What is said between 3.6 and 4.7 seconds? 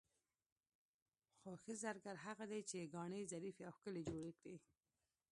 او ښکلې جوړې کړي.